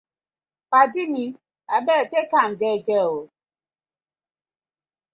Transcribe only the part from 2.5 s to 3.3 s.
jeje ooo.